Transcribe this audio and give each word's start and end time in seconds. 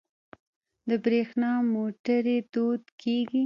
د 0.87 0.89
بریښنا 1.03 1.51
موټرې 1.73 2.37
دود 2.53 2.83
کیږي. 3.01 3.39